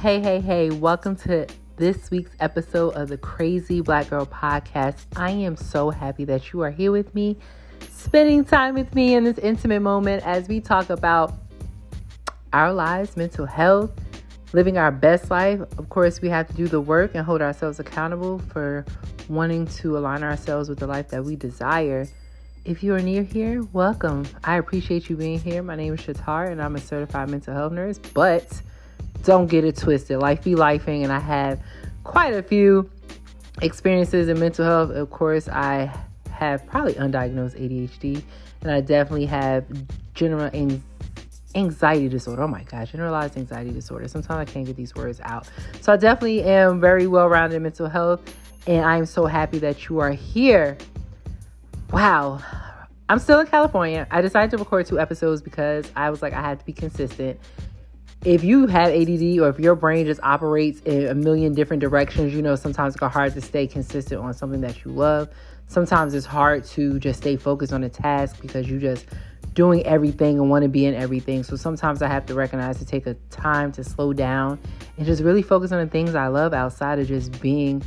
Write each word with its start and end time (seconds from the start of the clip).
Hey, 0.00 0.18
hey, 0.18 0.40
hey, 0.40 0.70
welcome 0.70 1.14
to 1.16 1.46
this 1.76 2.10
week's 2.10 2.30
episode 2.40 2.94
of 2.94 3.10
the 3.10 3.18
Crazy 3.18 3.82
Black 3.82 4.08
Girl 4.08 4.24
Podcast. 4.24 5.04
I 5.14 5.28
am 5.28 5.56
so 5.56 5.90
happy 5.90 6.24
that 6.24 6.54
you 6.54 6.62
are 6.62 6.70
here 6.70 6.90
with 6.90 7.14
me, 7.14 7.36
spending 7.92 8.42
time 8.42 8.72
with 8.76 8.94
me 8.94 9.14
in 9.14 9.24
this 9.24 9.36
intimate 9.36 9.80
moment 9.80 10.24
as 10.24 10.48
we 10.48 10.58
talk 10.58 10.88
about 10.88 11.34
our 12.54 12.72
lives, 12.72 13.14
mental 13.14 13.44
health, 13.44 13.90
living 14.54 14.78
our 14.78 14.90
best 14.90 15.30
life. 15.30 15.60
Of 15.76 15.90
course, 15.90 16.22
we 16.22 16.30
have 16.30 16.48
to 16.48 16.54
do 16.54 16.66
the 16.66 16.80
work 16.80 17.14
and 17.14 17.22
hold 17.22 17.42
ourselves 17.42 17.78
accountable 17.78 18.38
for 18.38 18.86
wanting 19.28 19.66
to 19.66 19.98
align 19.98 20.22
ourselves 20.22 20.70
with 20.70 20.78
the 20.78 20.86
life 20.86 21.08
that 21.08 21.22
we 21.22 21.36
desire. 21.36 22.08
If 22.64 22.82
you 22.82 22.94
are 22.94 23.02
near 23.02 23.22
here, 23.22 23.64
welcome. 23.74 24.26
I 24.44 24.56
appreciate 24.56 25.10
you 25.10 25.16
being 25.16 25.40
here. 25.40 25.62
My 25.62 25.76
name 25.76 25.92
is 25.92 26.00
Shatar, 26.00 26.50
and 26.50 26.62
I'm 26.62 26.74
a 26.76 26.80
certified 26.80 27.28
mental 27.28 27.52
health 27.52 27.72
nurse, 27.74 27.98
but 28.14 28.62
don't 29.24 29.46
get 29.46 29.64
it 29.64 29.76
twisted. 29.76 30.18
Life 30.18 30.44
be 30.44 30.54
lifing, 30.54 31.02
and 31.02 31.12
I 31.12 31.20
have 31.20 31.60
quite 32.04 32.34
a 32.34 32.42
few 32.42 32.90
experiences 33.62 34.28
in 34.28 34.38
mental 34.38 34.64
health. 34.64 34.90
Of 34.90 35.10
course, 35.10 35.48
I 35.48 35.94
have 36.30 36.66
probably 36.66 36.94
undiagnosed 36.94 37.58
ADHD, 37.60 38.22
and 38.62 38.70
I 38.70 38.80
definitely 38.80 39.26
have 39.26 39.64
general 40.14 40.50
anxiety 41.54 42.08
disorder. 42.08 42.42
Oh 42.42 42.48
my 42.48 42.62
gosh, 42.64 42.92
generalized 42.92 43.36
anxiety 43.36 43.70
disorder. 43.70 44.08
Sometimes 44.08 44.48
I 44.48 44.50
can't 44.50 44.66
get 44.66 44.76
these 44.76 44.94
words 44.94 45.20
out. 45.22 45.48
So 45.80 45.92
I 45.92 45.96
definitely 45.96 46.42
am 46.44 46.80
very 46.80 47.06
well 47.06 47.28
rounded 47.28 47.56
in 47.56 47.62
mental 47.62 47.88
health, 47.88 48.20
and 48.66 48.84
I 48.84 48.96
am 48.96 49.06
so 49.06 49.26
happy 49.26 49.58
that 49.58 49.88
you 49.88 49.98
are 49.98 50.12
here. 50.12 50.78
Wow. 51.92 52.40
I'm 53.08 53.18
still 53.18 53.40
in 53.40 53.46
California. 53.48 54.06
I 54.10 54.20
decided 54.20 54.52
to 54.52 54.58
record 54.58 54.86
two 54.86 55.00
episodes 55.00 55.42
because 55.42 55.90
I 55.96 56.10
was 56.10 56.22
like, 56.22 56.32
I 56.32 56.40
had 56.40 56.60
to 56.60 56.64
be 56.64 56.72
consistent 56.72 57.40
if 58.24 58.44
you 58.44 58.66
have 58.66 58.88
ADD 58.88 59.38
or 59.38 59.48
if 59.48 59.58
your 59.58 59.74
brain 59.74 60.04
just 60.04 60.20
operates 60.22 60.80
in 60.80 61.06
a 61.06 61.14
million 61.14 61.54
different 61.54 61.80
directions, 61.80 62.34
you 62.34 62.42
know, 62.42 62.54
sometimes 62.54 62.94
it's 62.94 63.04
hard 63.04 63.32
to 63.32 63.40
stay 63.40 63.66
consistent 63.66 64.20
on 64.20 64.34
something 64.34 64.60
that 64.60 64.84
you 64.84 64.90
love. 64.90 65.30
Sometimes 65.68 66.12
it's 66.12 66.26
hard 66.26 66.64
to 66.64 66.98
just 66.98 67.20
stay 67.20 67.36
focused 67.36 67.72
on 67.72 67.82
a 67.84 67.88
task 67.88 68.40
because 68.42 68.68
you're 68.68 68.80
just 68.80 69.06
doing 69.54 69.86
everything 69.86 70.38
and 70.38 70.50
want 70.50 70.64
to 70.64 70.68
be 70.68 70.84
in 70.84 70.94
everything. 70.94 71.42
So 71.42 71.56
sometimes 71.56 72.02
I 72.02 72.08
have 72.08 72.26
to 72.26 72.34
recognize 72.34 72.78
to 72.78 72.84
take 72.84 73.06
a 73.06 73.14
time 73.30 73.72
to 73.72 73.84
slow 73.84 74.12
down 74.12 74.58
and 74.98 75.06
just 75.06 75.22
really 75.22 75.42
focus 75.42 75.72
on 75.72 75.82
the 75.82 75.90
things 75.90 76.14
I 76.14 76.26
love 76.26 76.52
outside 76.52 76.98
of 76.98 77.08
just 77.08 77.40
being 77.40 77.82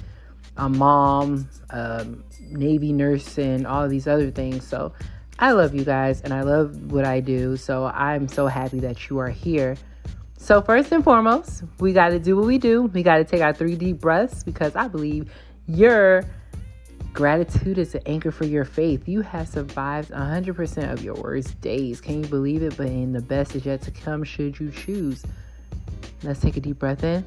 a 0.57 0.67
mom, 0.67 1.47
um, 1.69 2.23
Navy 2.49 2.91
nurse, 2.91 3.37
and 3.37 3.67
all 3.67 3.87
these 3.87 4.07
other 4.07 4.31
things. 4.31 4.65
So 4.65 4.93
I 5.37 5.51
love 5.51 5.75
you 5.75 5.83
guys 5.83 6.21
and 6.21 6.33
I 6.33 6.41
love 6.41 6.91
what 6.91 7.05
I 7.05 7.19
do. 7.19 7.55
So 7.55 7.85
I'm 7.85 8.27
so 8.27 8.47
happy 8.47 8.79
that 8.79 9.09
you 9.09 9.19
are 9.19 9.29
here. 9.29 9.77
So, 10.43 10.61
first 10.61 10.91
and 10.91 11.05
foremost, 11.05 11.63
we 11.79 11.93
got 11.93 12.09
to 12.09 12.19
do 12.19 12.35
what 12.35 12.45
we 12.45 12.57
do. 12.57 12.81
We 12.81 13.01
got 13.01 13.15
to 13.15 13.23
take 13.23 13.39
our 13.39 13.53
three 13.53 13.77
deep 13.77 14.01
breaths 14.01 14.43
because 14.43 14.75
I 14.75 14.89
believe 14.89 15.31
your 15.67 16.25
gratitude 17.13 17.77
is 17.77 17.95
an 17.95 18.01
anchor 18.05 18.29
for 18.29 18.43
your 18.43 18.65
faith. 18.65 19.07
You 19.07 19.21
have 19.21 19.47
survived 19.47 20.11
100% 20.11 20.91
of 20.91 21.01
your 21.01 21.13
worst 21.13 21.61
days. 21.61 22.01
Can 22.01 22.21
you 22.21 22.29
believe 22.29 22.61
it? 22.61 22.75
But 22.75 22.87
in 22.87 23.13
the 23.13 23.21
best 23.21 23.55
is 23.55 23.65
yet 23.65 23.83
to 23.83 23.91
come, 23.91 24.25
should 24.25 24.59
you 24.59 24.69
choose. 24.69 25.23
Let's 26.23 26.41
take 26.41 26.57
a 26.57 26.59
deep 26.59 26.77
breath 26.77 27.05
in 27.05 27.25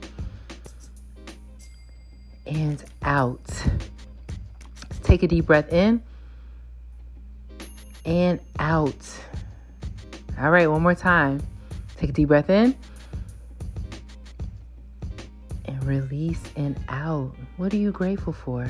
and 2.44 2.84
out. 3.00 3.40
Take 5.04 5.22
a 5.22 5.26
deep 5.26 5.46
breath 5.46 5.72
in 5.72 6.02
and 8.04 8.40
out. 8.58 9.10
All 10.38 10.50
right, 10.50 10.70
one 10.70 10.82
more 10.82 10.94
time. 10.94 11.42
Take 11.96 12.10
a 12.10 12.12
deep 12.12 12.28
breath 12.28 12.50
in 12.50 12.76
release 15.86 16.42
and 16.56 16.78
out. 16.88 17.34
What 17.56 17.72
are 17.72 17.76
you 17.76 17.92
grateful 17.92 18.32
for? 18.32 18.66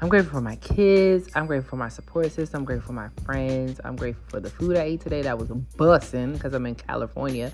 I'm 0.00 0.08
grateful 0.08 0.32
for 0.32 0.40
my 0.40 0.56
kids. 0.56 1.28
I'm 1.34 1.46
grateful 1.46 1.70
for 1.70 1.76
my 1.76 1.88
support 1.88 2.30
system. 2.32 2.60
I'm 2.60 2.64
grateful 2.64 2.88
for 2.88 2.92
my 2.92 3.08
friends. 3.24 3.80
I'm 3.84 3.96
grateful 3.96 4.24
for 4.28 4.40
the 4.40 4.50
food 4.50 4.76
I 4.76 4.82
ate 4.82 5.00
today 5.00 5.22
that 5.22 5.38
was 5.38 5.48
bussin' 5.48 6.34
because 6.34 6.52
I'm 6.54 6.66
in 6.66 6.74
California. 6.74 7.52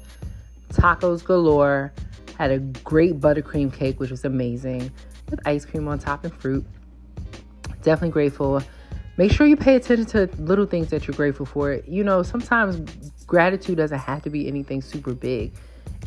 Tacos 0.71 1.23
galore. 1.23 1.93
Had 2.39 2.51
a 2.53 2.59
great 2.59 3.19
buttercream 3.21 3.73
cake, 3.73 3.99
which 3.99 4.11
was 4.11 4.25
amazing, 4.25 4.93
with 5.29 5.41
ice 5.47 5.65
cream 5.65 5.89
on 5.89 5.99
top 5.99 6.25
and 6.25 6.33
fruit. 6.33 6.65
Definitely 7.83 8.11
grateful. 8.11 8.63
Make 9.17 9.33
sure 9.33 9.47
you 9.47 9.57
pay 9.57 9.75
attention 9.75 10.07
to 10.07 10.31
little 10.39 10.67
things 10.67 10.89
that 10.91 11.07
you're 11.07 11.17
grateful 11.17 11.45
for. 11.45 11.81
You 11.87 12.05
know, 12.05 12.23
sometimes 12.23 12.79
gratitude 13.27 13.77
doesn't 13.77 13.99
have 13.99 14.23
to 14.23 14.31
be 14.31 14.47
anything 14.47 14.81
super 14.81 15.13
big. 15.13 15.53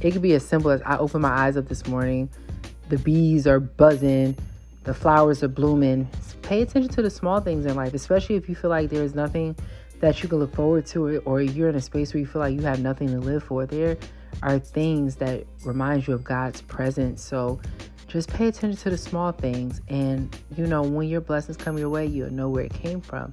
It 0.02 0.12
could 0.12 0.22
be 0.22 0.34
as 0.34 0.46
simple 0.46 0.72
as 0.72 0.82
I 0.84 0.98
open 0.98 1.22
my 1.22 1.30
eyes 1.30 1.58
up 1.58 1.68
this 1.68 1.88
morning, 1.88 2.30
the 2.90 2.98
bees 2.98 3.48
are 3.48 3.60
buzzing, 3.60 4.36
the 4.84 4.94
flowers 4.94 5.44
are 5.44 5.48
blooming. 5.48 6.10
Pay 6.42 6.62
attention 6.62 6.92
to 6.94 7.02
the 7.02 7.10
small 7.10 7.40
things 7.40 7.66
in 7.66 7.76
life, 7.76 7.94
especially 7.94 8.36
if 8.36 8.50
you 8.50 8.56
feel 8.56 8.70
like 8.70 8.90
there's 8.90 9.16
nothing 9.16 9.56
that 10.00 10.22
you 10.22 10.28
can 10.28 10.40
look 10.40 10.54
forward 10.56 10.86
to 10.88 11.20
or 11.20 11.42
you're 11.42 11.70
in 11.70 11.76
a 11.76 11.82
space 11.82 12.14
where 12.14 12.20
you 12.20 12.26
feel 12.26 12.42
like 12.42 12.56
you 12.56 12.62
have 12.62 12.80
nothing 12.80 13.08
to 13.08 13.20
live 13.20 13.44
for. 13.44 13.66
There 13.66 13.98
are 14.42 14.60
things 14.60 15.16
that 15.18 15.46
remind 15.64 16.08
you 16.08 16.16
of 16.16 16.24
God's 16.24 16.62
presence. 16.62 17.24
So 17.24 17.62
just 18.08 18.30
pay 18.30 18.48
attention 18.48 18.78
to 18.82 18.90
the 18.90 18.98
small 18.98 19.32
things 19.32 19.80
and 19.88 20.36
you 20.58 20.66
know 20.68 20.82
when 20.82 21.08
your 21.08 21.22
blessings 21.22 21.56
come 21.56 21.78
your 21.78 21.90
way, 21.90 22.06
you'll 22.06 22.34
know 22.34 22.50
where 22.50 22.64
it 22.64 22.74
came 22.74 23.00
from. 23.00 23.32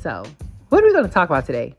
So, 0.00 0.24
what 0.68 0.82
are 0.82 0.86
we 0.86 0.92
going 0.92 1.04
to 1.04 1.10
talk 1.10 1.28
about 1.28 1.46
today? 1.46 1.74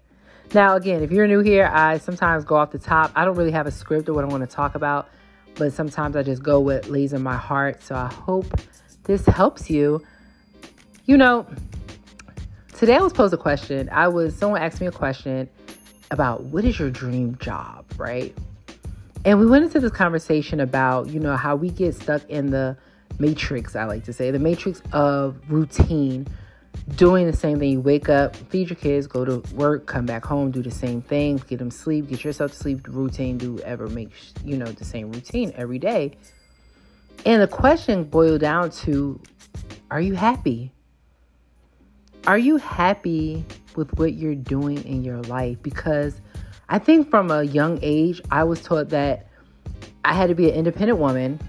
Now, 0.53 0.75
again, 0.75 1.03
if 1.03 1.11
you're 1.11 1.27
new 1.27 1.41
here, 1.41 1.69
I 1.73 1.97
sometimes 1.97 2.45
go 2.45 2.55
off 2.55 2.71
the 2.71 2.79
top. 2.79 3.11
I 3.15 3.25
don't 3.25 3.35
really 3.35 3.51
have 3.51 3.67
a 3.67 3.71
script 3.71 4.07
or 4.07 4.13
what 4.13 4.23
I 4.23 4.27
want 4.27 4.49
to 4.49 4.55
talk 4.55 4.75
about, 4.75 5.09
but 5.55 5.73
sometimes 5.73 6.15
I 6.15 6.23
just 6.23 6.41
go 6.41 6.61
with 6.61 6.87
lays 6.87 7.11
in 7.11 7.21
my 7.21 7.35
heart. 7.35 7.83
So 7.83 7.95
I 7.95 8.07
hope 8.07 8.45
this 9.03 9.25
helps 9.25 9.69
you. 9.69 10.01
You 11.05 11.17
know, 11.17 11.45
today 12.73 12.95
I 12.95 13.01
was 13.01 13.11
posed 13.11 13.33
a 13.33 13.37
question. 13.37 13.89
I 13.91 14.07
was 14.07 14.35
someone 14.35 14.61
asked 14.61 14.79
me 14.79 14.87
a 14.87 14.91
question 14.91 15.49
about 16.11 16.43
what 16.43 16.63
is 16.63 16.79
your 16.79 16.91
dream 16.91 17.37
job, 17.41 17.85
right? 17.97 18.33
And 19.25 19.41
we 19.41 19.45
went 19.45 19.65
into 19.65 19.81
this 19.81 19.91
conversation 19.91 20.61
about, 20.61 21.09
you 21.09 21.19
know, 21.19 21.35
how 21.35 21.57
we 21.57 21.69
get 21.69 21.93
stuck 21.93 22.23
in 22.29 22.51
the 22.51 22.77
matrix, 23.19 23.75
I 23.75 23.83
like 23.83 24.05
to 24.05 24.13
say, 24.13 24.31
the 24.31 24.39
matrix 24.39 24.81
of 24.93 25.35
routine 25.49 26.25
doing 26.95 27.25
the 27.27 27.35
same 27.35 27.59
thing. 27.59 27.71
You 27.71 27.81
wake 27.81 28.09
up, 28.09 28.35
feed 28.35 28.69
your 28.69 28.77
kids, 28.77 29.07
go 29.07 29.25
to 29.25 29.39
work, 29.55 29.85
come 29.85 30.05
back 30.05 30.25
home, 30.25 30.51
do 30.51 30.61
the 30.61 30.71
same 30.71 31.01
thing, 31.01 31.37
get 31.47 31.59
them 31.59 31.71
sleep, 31.71 32.07
get 32.07 32.23
yourself 32.23 32.51
to 32.51 32.57
sleep, 32.57 32.87
routine, 32.87 33.37
do 33.37 33.59
ever 33.59 33.87
make, 33.87 34.11
you 34.43 34.57
know, 34.57 34.65
the 34.65 34.85
same 34.85 35.11
routine 35.11 35.51
every 35.55 35.79
day. 35.79 36.13
And 37.25 37.41
the 37.41 37.47
question 37.47 38.03
boiled 38.03 38.41
down 38.41 38.71
to 38.71 39.19
are 39.91 40.01
you 40.01 40.13
happy? 40.13 40.71
Are 42.25 42.37
you 42.37 42.57
happy 42.57 43.45
with 43.75 43.97
what 43.97 44.13
you're 44.13 44.35
doing 44.35 44.83
in 44.83 45.03
your 45.03 45.21
life? 45.23 45.57
Because 45.61 46.19
I 46.69 46.79
think 46.79 47.09
from 47.09 47.31
a 47.31 47.43
young 47.43 47.79
age, 47.81 48.21
I 48.31 48.43
was 48.43 48.61
taught 48.61 48.89
that 48.89 49.27
I 50.03 50.13
had 50.13 50.27
to 50.27 50.35
be 50.35 50.49
an 50.49 50.55
independent 50.55 50.99
woman 50.99 51.39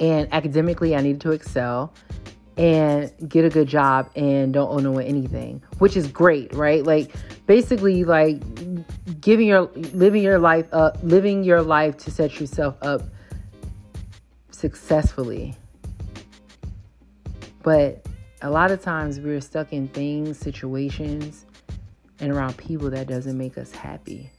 and 0.00 0.32
academically 0.32 0.94
I 0.94 1.00
needed 1.00 1.20
to 1.22 1.32
excel 1.32 1.92
and 2.56 3.12
get 3.28 3.44
a 3.44 3.48
good 3.48 3.66
job 3.66 4.10
and 4.14 4.52
don't 4.52 4.70
owe 4.70 4.78
no 4.78 4.92
one 4.92 5.04
anything, 5.04 5.62
which 5.78 5.96
is 5.96 6.06
great, 6.06 6.54
right? 6.54 6.84
Like 6.84 7.12
basically 7.46 8.04
like 8.04 8.40
giving 9.20 9.48
your 9.48 9.62
living 9.92 10.22
your 10.22 10.38
life 10.38 10.66
up, 10.72 10.98
living 11.02 11.42
your 11.42 11.62
life 11.62 11.96
to 11.98 12.10
set 12.10 12.38
yourself 12.38 12.76
up 12.82 13.02
successfully. 14.50 15.56
But 17.62 18.06
a 18.42 18.50
lot 18.50 18.70
of 18.70 18.82
times 18.82 19.18
we're 19.18 19.40
stuck 19.40 19.72
in 19.72 19.88
things, 19.88 20.38
situations, 20.38 21.46
and 22.20 22.30
around 22.30 22.56
people 22.56 22.90
that 22.90 23.08
doesn't 23.08 23.36
make 23.36 23.58
us 23.58 23.72
happy. 23.72 24.30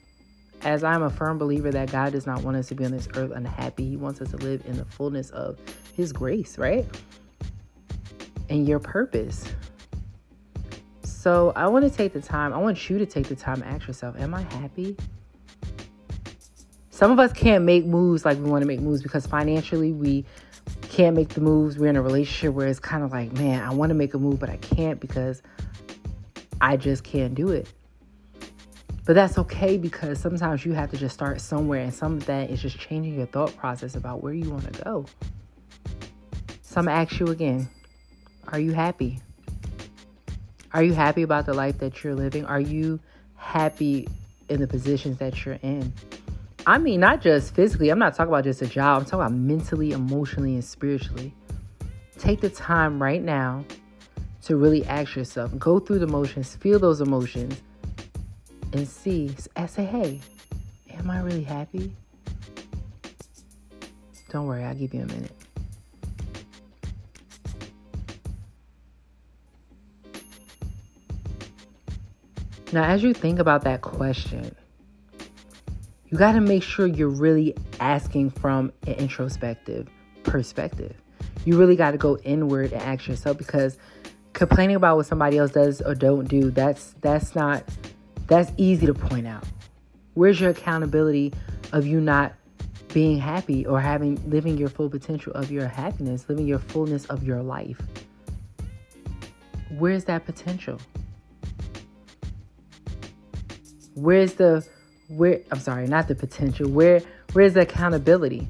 As 0.62 0.84
I'm 0.84 1.04
a 1.04 1.10
firm 1.10 1.38
believer 1.38 1.70
that 1.72 1.92
God 1.92 2.14
does 2.14 2.26
not 2.26 2.44
want 2.44 2.56
us 2.58 2.68
to 2.70 2.76
be 2.76 2.86
on 2.86 2.92
this 2.92 3.08
earth 3.16 3.32
unhappy. 3.36 3.90
He 3.90 3.98
wants 3.98 4.22
us 4.22 4.32
to 4.32 4.38
live 4.38 4.64
in 4.66 4.78
the 4.78 4.86
fullness 4.86 5.32
of 5.32 5.60
his 5.96 6.14
grace, 6.14 6.58
right? 6.58 6.86
And 8.50 8.68
your 8.68 8.80
purpose. 8.80 9.52
So 11.04 11.54
I 11.56 11.68
want 11.68 11.84
to 11.84 11.96
take 11.96 12.14
the 12.14 12.22
time, 12.22 12.54
I 12.54 12.58
want 12.58 12.90
you 12.90 13.00
to 13.00 13.06
take 13.06 13.28
the 13.28 13.36
time 13.36 13.62
to 13.62 13.68
ask 13.68 13.88
yourself, 13.88 14.16
am 14.20 14.34
I 14.34 14.44
happy? 14.44 14.96
Some 16.92 17.12
of 17.12 17.20
us 17.20 17.34
can't 17.34 17.66
make 17.66 17.86
moves 17.86 18.24
like 18.26 18.38
we 18.38 18.50
want 18.50 18.62
to 18.62 18.68
make 18.68 18.80
moves 18.80 19.02
because 19.02 19.26
financially 19.26 19.92
we 19.92 20.24
can't 20.84 21.16
make 21.16 21.30
the 21.30 21.42
moves. 21.42 21.78
We're 21.78 21.90
in 21.90 21.96
a 21.96 22.02
relationship 22.02 22.54
where 22.54 22.68
it's 22.68 22.80
kind 22.80 23.04
of 23.04 23.12
like, 23.12 23.34
man, 23.34 23.62
I 23.62 23.74
want 23.74 23.90
to 23.90 23.96
make 23.96 24.14
a 24.14 24.18
move, 24.18 24.40
but 24.40 24.50
I 24.50 24.58
can't 24.58 25.00
because 25.00 25.42
I 26.62 26.78
just 26.78 27.04
can't 27.04 27.36
do 27.36 27.50
it. 27.50 27.68
But 29.06 29.14
that's 29.14 29.38
okay 29.38 29.78
because 29.78 30.20
sometimes 30.20 30.66
you 30.66 30.74
have 30.74 30.90
to 30.92 30.98
just 30.98 31.14
start 31.14 31.42
somewhere, 31.42 31.82
and 31.82 31.94
some 31.94 32.18
of 32.18 32.26
that 32.28 32.50
is 32.50 32.62
just 32.62 32.80
changing 32.80 33.16
your 33.16 33.28
thought 33.28 33.56
process 33.58 33.96
about 33.96 34.24
where 34.24 34.34
you 34.34 34.50
want 34.50 34.72
to 34.74 34.84
go. 34.84 35.06
So 36.62 36.80
I'm 36.80 36.86
gonna 36.86 36.98
ask 36.98 37.20
you 37.20 37.28
again 37.28 37.70
are 38.48 38.60
you 38.60 38.74
happy? 38.74 39.20
Are 40.74 40.84
you 40.84 40.94
happy 40.94 41.22
about 41.22 41.46
the 41.46 41.54
life 41.54 41.78
that 41.80 42.04
you're 42.04 42.16
living? 42.16 42.46
Are 42.46 42.60
you 42.60 43.00
happy 43.36 44.08
in 44.50 44.60
the 44.60 44.68
positions 44.68 45.18
that 45.20 45.46
you're 45.46 45.60
in? 45.62 45.94
I 46.68 46.78
mean, 46.78 47.00
not 47.00 47.22
just 47.22 47.54
physically, 47.54 47.90
I'm 47.90 48.00
not 48.00 48.16
talking 48.16 48.34
about 48.34 48.44
just 48.44 48.62
a 48.62 48.68
job, 48.68 49.00
I'm 49.00 49.06
talking 49.06 49.20
about 49.22 49.34
mentally, 49.34 49.92
emotionally, 49.92 50.56
and 50.56 50.64
spiritually. 50.64 51.34
Take 52.18 52.42
the 52.42 52.50
time 52.50 53.02
right 53.02 53.22
now 53.22 53.64
to 54.44 54.58
really 54.58 54.86
ask 54.86 55.16
yourself, 55.16 55.58
go 55.60 55.80
through 55.80 56.00
the 56.00 56.08
motions, 56.08 56.56
feel 56.56 56.80
those 56.80 57.02
emotions, 57.02 57.62
and 58.74 58.88
see, 58.88 59.36
and 59.56 59.70
say, 59.70 59.86
hey, 59.86 60.22
am 60.92 61.10
I 61.10 61.20
really 61.22 61.44
happy? 61.44 61.96
Don't 64.30 64.48
worry, 64.48 64.64
I'll 64.64 64.76
give 64.76 64.94
you 64.94 65.02
a 65.02 65.06
minute. 65.06 65.45
Now, 72.76 72.84
as 72.84 73.02
you 73.02 73.14
think 73.14 73.40
about 73.40 73.64
that 73.64 73.80
question, 73.80 74.54
you 76.10 76.18
got 76.18 76.34
to 76.34 76.42
make 76.42 76.62
sure 76.62 76.86
you're 76.86 77.08
really 77.08 77.56
asking 77.80 78.32
from 78.32 78.74
an 78.86 78.96
introspective 78.96 79.88
perspective. 80.24 80.94
You 81.46 81.58
really 81.58 81.78
got 81.78 81.92
to 81.92 81.98
go 81.98 82.18
inward 82.18 82.74
and 82.74 82.82
ask 82.82 83.08
yourself 83.08 83.38
because 83.38 83.78
complaining 84.34 84.76
about 84.76 84.98
what 84.98 85.06
somebody 85.06 85.38
else 85.38 85.52
does 85.52 85.80
or 85.80 85.96
don't 85.96 86.26
do, 86.28 86.52
that's 86.52 86.96
that's 87.00 87.34
not 87.34 87.64
that's 88.28 88.52
easy 88.58 88.88
to 88.88 88.94
point 88.94 89.26
out. 89.26 89.46
Where's 90.16 90.42
your 90.42 90.50
accountability 90.50 91.32
of 91.72 91.88
you 91.88 92.02
not 92.02 92.34
being 92.94 93.18
happy 93.18 93.66
or 93.66 93.80
having 93.80 94.22
living 94.30 94.58
your 94.58 94.68
full 94.68 94.90
potential 94.90 95.32
of 95.32 95.50
your 95.50 95.70
happiness, 95.70 96.28
living 96.28 96.46
your 96.46 96.60
fullness 96.60 97.06
of 97.06 97.24
your 97.24 97.42
life? 97.42 97.82
Where's 99.78 100.04
that 100.04 100.26
potential? 100.26 100.78
Where's 103.96 104.34
the 104.34 104.66
where 105.08 105.42
I'm 105.52 105.60
sorry, 105.60 105.88
not 105.88 106.08
the 106.08 106.16
potential. 106.16 106.70
Where 106.70 107.02
where's 107.34 107.54
the 107.54 107.62
accountability? 107.62 108.48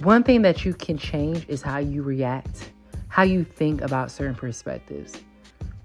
One 0.00 0.22
thing 0.22 0.42
that 0.42 0.64
you 0.64 0.74
can 0.74 0.98
change 0.98 1.48
is 1.48 1.62
how 1.62 1.78
you 1.78 2.02
react, 2.02 2.70
how 3.08 3.22
you 3.22 3.44
think 3.44 3.80
about 3.80 4.10
certain 4.10 4.34
perspectives. 4.34 5.16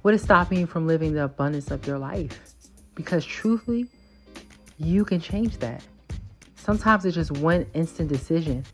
What 0.02 0.14
is 0.14 0.24
stopping 0.24 0.60
you 0.60 0.66
from 0.66 0.88
living 0.88 1.14
the 1.14 1.26
abundance 1.26 1.72
of 1.72 1.86
your 1.86 2.00
life? 2.00 2.40
Because 2.96 3.24
truthfully, 3.24 3.88
you 4.78 5.06
can 5.06 5.22
change 5.22 5.58
that. 5.60 5.84
Sometimes 6.56 7.06
it's 7.06 7.16
just 7.16 7.32
one 7.32 7.66
instant 7.74 8.10
decision. 8.10 8.66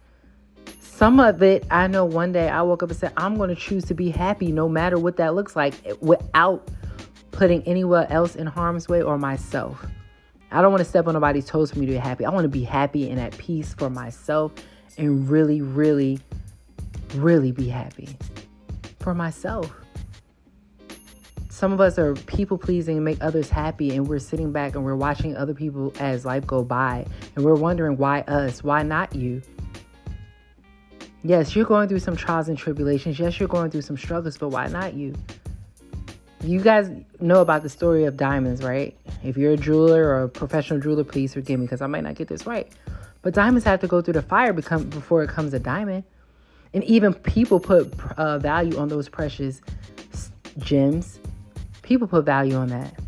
Some 1.04 1.20
of 1.20 1.44
it, 1.44 1.66
I 1.70 1.88
know 1.88 2.06
one 2.06 2.32
day 2.32 2.48
I 2.48 2.62
woke 2.62 2.82
up 2.82 2.90
and 2.90 2.98
said, 2.98 3.12
I'm 3.18 3.36
going 3.36 3.50
to 3.50 3.58
choose 3.58 3.84
to 3.88 3.94
be 3.94 4.10
happy 4.10 4.54
no 4.54 4.70
matter 4.70 4.98
what 4.98 5.18
that 5.18 5.36
looks 5.36 5.54
like 5.54 5.74
eh, 5.86 5.96
without 6.00 6.66
putting 7.32 7.62
anyone 7.64 8.08
else 8.08 8.38
in 8.38 8.48
harm's 8.48 8.88
way 8.88 9.02
or 9.02 9.18
myself. 9.18 9.86
I 10.50 10.62
don't 10.62 10.72
want 10.72 10.80
to 10.80 10.90
step 10.90 11.06
on 11.08 11.14
nobody's 11.16 11.46
toes 11.46 11.72
for 11.72 11.80
me 11.80 11.88
to 11.88 11.92
be 11.92 11.98
happy. 11.98 12.24
I 12.24 12.30
want 12.30 12.46
to 12.46 12.50
be 12.50 12.64
happy 12.64 13.10
and 13.10 13.20
at 13.20 13.38
peace 13.38 13.74
for 13.74 13.90
myself 13.90 14.54
and 14.98 15.28
really, 15.30 15.62
really, 15.62 16.22
really 17.16 17.52
be 17.52 17.68
happy 17.68 18.18
for 19.02 19.14
myself. 19.14 19.76
Some 21.50 21.74
of 21.74 21.82
us 21.82 22.00
are 22.00 22.14
people 22.14 22.58
pleasing 22.58 22.96
and 22.96 23.04
make 23.04 23.18
others 23.20 23.50
happy, 23.50 23.94
and 23.94 24.08
we're 24.08 24.20
sitting 24.20 24.54
back 24.54 24.76
and 24.76 24.86
we're 24.86 24.96
watching 24.96 25.36
other 25.36 25.54
people 25.54 25.92
as 26.00 26.24
life 26.24 26.48
go 26.48 26.64
by, 26.64 27.06
and 27.36 27.44
we're 27.44 27.56
wondering 27.56 27.98
why 27.98 28.22
us, 28.22 28.64
why 28.64 28.84
not 28.84 29.14
you? 29.14 29.42
Yes, 31.26 31.56
you're 31.56 31.66
going 31.66 31.88
through 31.88 32.00
some 32.00 32.18
trials 32.18 32.50
and 32.50 32.58
tribulations. 32.58 33.18
Yes, 33.18 33.40
you're 33.40 33.48
going 33.48 33.72
through 33.72 33.84
some 33.84 33.98
struggles, 33.98 34.38
but 34.38 34.50
why 34.50 34.68
not 34.68 34.94
you? 34.94 35.14
You 36.44 36.60
guys 36.60 36.92
know 37.22 37.40
about 37.40 37.64
the 37.64 37.70
story 37.70 38.04
of 38.04 38.18
diamonds, 38.18 38.62
right? 38.62 38.94
If 39.24 39.38
you're 39.38 39.54
a 39.54 39.58
jeweler 39.58 40.04
or 40.04 40.24
a 40.24 40.30
professional 40.30 40.82
jeweler, 40.82 41.06
please 41.06 41.34
forgive 41.34 41.62
me 41.62 41.66
because 41.66 41.82
I 41.82 41.88
might 41.88 42.04
not 42.04 42.16
get 42.16 42.28
this 42.28 42.46
right. 42.46 42.70
But 43.22 43.34
diamonds 43.34 43.64
have 43.64 43.80
to 43.80 43.88
go 43.88 44.02
through 44.02 44.16
the 44.16 44.22
fire 44.22 44.52
become, 44.52 44.90
before 44.90 45.24
it 45.24 45.30
comes 45.30 45.54
a 45.54 45.60
diamond. 45.60 46.04
And 46.74 46.84
even 46.84 47.14
people 47.14 47.62
put 47.62 47.94
uh, 48.18 48.40
value 48.40 48.78
on 48.78 48.90
those 48.90 49.08
precious 49.08 49.62
gems. 50.58 51.20
People 51.84 52.06
put 52.06 52.26
value 52.26 52.56
on 52.56 52.68
that. 52.68 53.00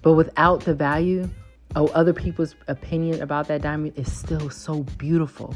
But 0.00 0.14
without 0.14 0.62
the 0.62 0.72
value, 0.72 1.28
oh, 1.76 1.88
other 1.88 2.14
people's 2.14 2.54
opinion 2.68 3.20
about 3.20 3.48
that 3.48 3.60
diamond 3.60 3.92
is 3.96 4.10
still 4.10 4.48
so 4.48 4.84
beautiful. 4.96 5.54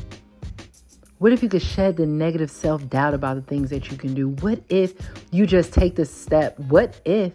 What 1.24 1.32
if 1.32 1.42
you 1.42 1.48
could 1.48 1.62
shed 1.62 1.96
the 1.96 2.04
negative 2.04 2.50
self 2.50 2.86
doubt 2.90 3.14
about 3.14 3.36
the 3.36 3.40
things 3.40 3.70
that 3.70 3.90
you 3.90 3.96
can 3.96 4.12
do? 4.12 4.28
What 4.42 4.62
if 4.68 4.92
you 5.30 5.46
just 5.46 5.72
take 5.72 5.96
the 5.96 6.04
step? 6.04 6.58
What 6.58 7.00
if, 7.06 7.32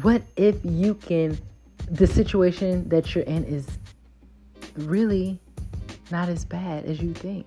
what 0.00 0.22
if 0.36 0.56
you 0.64 0.94
can, 0.94 1.38
the 1.90 2.06
situation 2.06 2.88
that 2.88 3.14
you're 3.14 3.24
in 3.24 3.44
is 3.44 3.68
really 4.76 5.38
not 6.10 6.30
as 6.30 6.46
bad 6.46 6.86
as 6.86 7.02
you 7.02 7.12
think? 7.12 7.46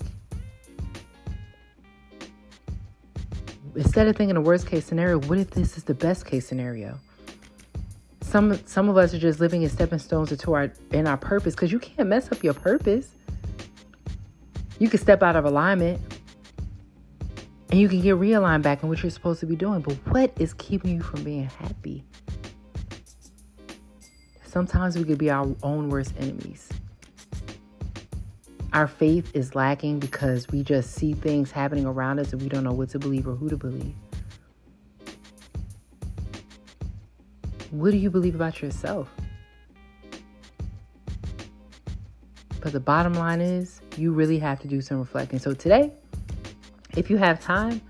Instead 3.76 4.08
of 4.08 4.16
thinking 4.16 4.36
the 4.36 4.42
worst 4.42 4.68
case 4.68 4.86
scenario, 4.86 5.20
what 5.22 5.40
if 5.40 5.50
this 5.50 5.78
is 5.78 5.84
the 5.84 5.96
best 5.96 6.28
case 6.28 6.48
scenario? 6.48 7.00
Some 8.22 8.64
some 8.68 8.88
of 8.88 8.98
us 8.98 9.16
are 9.16 9.20
just 9.20 9.40
living 9.40 9.64
as 9.66 9.72
stepping 9.72 9.98
stones 9.98 10.32
into 10.32 10.54
our 10.54 10.72
in 10.92 11.08
our 11.08 11.18
purpose 11.18 11.56
because 11.56 11.72
you 11.72 11.80
can't 11.80 12.08
mess 12.08 12.32
up 12.32 12.44
your 12.44 12.54
purpose. 12.54 13.16
You 14.80 14.90
can 14.90 15.00
step 15.00 15.24
out 15.24 15.36
of 15.36 15.46
alignment 15.46 16.02
and 17.70 17.80
you 17.80 17.88
can 17.88 18.02
get 18.02 18.16
realigned 18.16 18.62
back 18.62 18.84
in 18.84 18.90
what 18.90 19.02
you're 19.02 19.10
supposed 19.10 19.40
to 19.40 19.46
be 19.46 19.56
doing. 19.56 19.82
But 19.82 19.94
what 20.08 20.34
is 20.40 20.54
keeping 20.54 20.96
you 20.96 21.02
from 21.02 21.24
being 21.24 21.46
happy? 21.46 22.04
Sometimes 24.46 24.98
we 24.98 25.04
could 25.04 25.18
be 25.18 25.30
our 25.30 25.48
own 25.64 25.90
worst 25.90 26.14
enemies. 26.18 26.70
Our 28.74 28.88
faith 28.88 29.32
is 29.34 29.56
lacking 29.56 30.00
because 30.00 30.48
we 30.50 30.62
just 30.64 30.94
see 30.94 31.14
things 31.14 31.52
happening 31.52 31.86
around 31.86 32.20
us 32.20 32.34
and 32.34 32.42
we 32.42 32.50
don't 32.50 32.64
know 32.64 32.74
what 32.74 32.90
to 32.90 33.00
believe 33.00 33.28
or 33.28 33.36
who 33.36 33.50
to 33.50 33.58
believe. 33.58 33.96
What 37.72 37.92
do 37.92 37.98
you 37.98 38.10
believe 38.10 38.36
about 38.36 38.62
yourself? 38.62 39.10
But 42.62 42.74
the 42.74 42.80
bottom 42.80 43.14
line 43.14 43.42
is, 43.42 43.82
you 43.98 44.12
really 44.12 44.40
have 44.40 44.60
to 44.62 44.68
do 44.68 44.82
some 44.82 45.00
reflecting. 45.00 45.40
So 45.40 45.54
today, 45.54 45.92
if 46.96 47.10
you 47.10 47.18
have 47.18 47.40
time, 47.40 47.82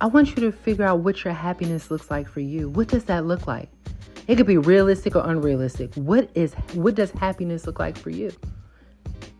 I 0.00 0.06
want 0.06 0.28
you 0.30 0.36
to 0.36 0.52
figure 0.52 0.84
out 0.84 1.00
what 1.00 1.24
your 1.24 1.32
happiness 1.32 1.90
looks 1.90 2.10
like 2.10 2.28
for 2.28 2.40
you. 2.40 2.68
What 2.68 2.88
does 2.88 3.04
that 3.04 3.26
look 3.26 3.46
like? 3.46 3.68
It 4.26 4.36
could 4.36 4.46
be 4.46 4.58
realistic 4.58 5.16
or 5.16 5.28
unrealistic. 5.28 5.94
What 5.94 6.30
is 6.34 6.54
what 6.72 6.94
does 6.94 7.10
happiness 7.10 7.66
look 7.66 7.78
like 7.78 7.96
for 7.96 8.10
you? 8.10 8.32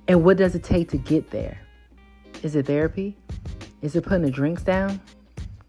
And 0.09 0.23
what 0.25 0.37
does 0.37 0.55
it 0.55 0.63
take 0.63 0.91
to 0.91 0.99
get 0.99 1.31
there? 1.31 1.59
Is 2.43 2.55
it 2.57 2.67
therapy? 2.67 3.17
Is 3.81 3.97
it 3.97 4.05
putting 4.05 4.23
the 4.23 4.31
drinks 4.31 4.63
down? 4.63 5.01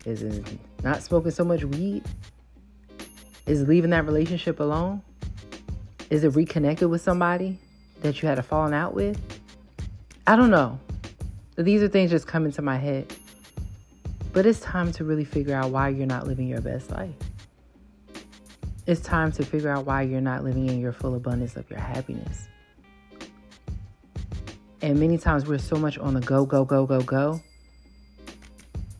Is 0.05 0.21
it 0.21 0.45
not 0.83 1.01
smoking 1.01 1.31
so 1.31 1.45
much 1.45 1.63
weed? 1.63 2.03
Is 3.45 3.61
it 3.61 3.69
leaving 3.69 3.91
that 3.91 4.05
relationship 4.05 4.59
alone? 4.59 5.01
Is 6.09 6.23
it 6.23 6.35
reconnected 6.35 6.89
with 6.89 7.01
somebody? 7.01 7.57
that 8.01 8.21
you 8.21 8.27
had 8.27 8.39
a 8.39 8.43
falling 8.43 8.73
out 8.73 8.93
with? 8.93 9.19
I 10.27 10.35
don't 10.35 10.49
know. 10.49 10.79
These 11.55 11.83
are 11.83 11.87
things 11.87 12.09
just 12.09 12.27
come 12.27 12.45
into 12.45 12.61
my 12.61 12.77
head. 12.77 13.13
But 14.33 14.45
it's 14.45 14.59
time 14.59 14.91
to 14.93 15.03
really 15.03 15.23
figure 15.23 15.55
out 15.55 15.71
why 15.71 15.89
you're 15.89 16.07
not 16.07 16.27
living 16.27 16.47
your 16.47 16.61
best 16.61 16.89
life. 16.89 17.13
It's 18.87 19.01
time 19.01 19.31
to 19.33 19.45
figure 19.45 19.69
out 19.69 19.85
why 19.85 20.01
you're 20.01 20.21
not 20.21 20.43
living 20.43 20.67
in 20.67 20.81
your 20.81 20.91
full 20.91 21.15
abundance 21.15 21.55
of 21.55 21.69
your 21.69 21.79
happiness. 21.79 22.47
And 24.81 24.99
many 24.99 25.17
times 25.17 25.45
we're 25.47 25.57
so 25.57 25.77
much 25.77 25.97
on 25.97 26.13
the 26.15 26.19
go, 26.21 26.45
go, 26.45 26.65
go, 26.65 26.85
go, 26.85 27.01
go. 27.01 27.41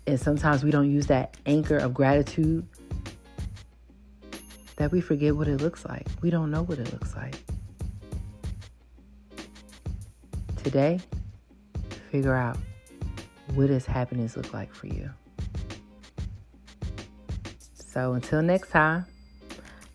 And 0.07 0.19
sometimes 0.19 0.63
we 0.63 0.71
don't 0.71 0.89
use 0.89 1.07
that 1.07 1.35
anchor 1.45 1.77
of 1.77 1.93
gratitude 1.93 2.65
that 4.77 4.91
we 4.91 5.01
forget 5.01 5.35
what 5.35 5.47
it 5.47 5.61
looks 5.61 5.85
like. 5.85 6.07
We 6.21 6.29
don't 6.29 6.51
know 6.51 6.63
what 6.63 6.79
it 6.79 6.91
looks 6.93 7.15
like. 7.15 7.35
Today, 10.63 10.99
figure 12.15 12.33
out 12.33 12.57
what 13.55 13.67
does 13.67 13.85
happiness 13.85 14.37
look 14.37 14.53
like 14.53 14.73
for 14.73 14.87
you. 14.87 15.09
So 17.75 18.13
until 18.13 18.41
next 18.41 18.69
time, 18.69 19.05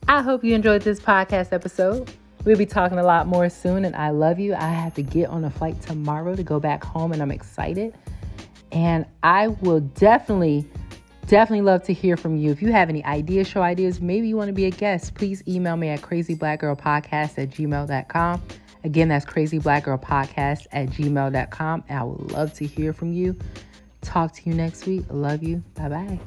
I 0.07 0.21
hope 0.21 0.45
you 0.45 0.55
enjoyed 0.55 0.83
this 0.83 1.01
podcast 1.01 1.55
episode. 1.55 2.13
We'll 2.45 2.59
be 2.59 2.67
talking 2.67 2.99
a 2.99 3.03
lot 3.03 3.27
more 3.27 3.49
soon, 3.49 3.87
and 3.87 3.97
I 3.97 4.11
love 4.11 4.39
you. 4.39 4.53
I 4.53 4.69
have 4.69 4.93
to 4.97 5.03
get 5.03 5.31
on 5.31 5.47
a 5.47 5.51
flight 5.51 5.81
tomorrow 5.81 6.37
to 6.37 6.43
go 6.43 6.61
back 6.61 6.85
home, 6.85 7.13
and 7.13 7.23
I'm 7.23 7.31
excited. 7.31 7.95
And 8.71 9.07
I 9.23 9.49
will 9.49 9.81
definitely, 9.81 10.67
definitely 11.27 11.63
love 11.63 11.85
to 11.85 11.95
hear 11.95 12.19
from 12.19 12.37
you. 12.37 12.51
If 12.51 12.61
you 12.61 12.71
have 12.71 12.91
any 12.91 13.03
ideas, 13.07 13.49
show 13.49 13.63
ideas, 13.63 13.99
maybe 14.03 14.29
you 14.29 14.37
want 14.37 14.49
to 14.49 14.55
be 14.55 14.67
a 14.67 14.71
guest, 14.71 15.15
please 15.15 15.43
email 15.49 15.79
me 15.79 15.89
at 15.89 16.03
crazyblackgirlpodcast 16.03 17.39
at 17.39 17.49
gmail.com. 17.49 18.43
Again, 18.85 19.09
that's 19.09 19.25
crazyblackgirlpodcast 19.25 20.67
at 20.73 20.89
gmail.com. 20.89 21.85
And 21.89 21.99
I 21.99 22.03
would 22.03 22.33
love 22.33 22.55
to 22.55 22.67
hear 22.67 22.93
from 22.93 23.13
you. 23.13 23.39
Talk 24.01 24.33
to 24.35 24.43
you 24.49 24.55
next 24.55 24.87
week. 24.87 25.05
Love 25.11 25.43
you. 25.43 25.63
Bye 25.75 25.89
bye. 25.89 26.21